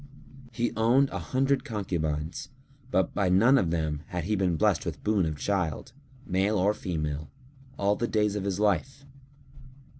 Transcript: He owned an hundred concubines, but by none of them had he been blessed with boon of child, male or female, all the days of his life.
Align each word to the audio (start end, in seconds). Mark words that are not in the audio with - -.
He 0.51 0.73
owned 0.75 1.11
an 1.11 1.21
hundred 1.21 1.63
concubines, 1.63 2.49
but 2.89 3.13
by 3.13 3.29
none 3.29 3.59
of 3.59 3.69
them 3.69 4.01
had 4.07 4.23
he 4.23 4.35
been 4.35 4.55
blessed 4.55 4.83
with 4.83 5.03
boon 5.03 5.27
of 5.27 5.37
child, 5.37 5.93
male 6.25 6.57
or 6.57 6.73
female, 6.73 7.29
all 7.77 7.95
the 7.95 8.07
days 8.07 8.35
of 8.35 8.43
his 8.43 8.59
life. 8.59 9.05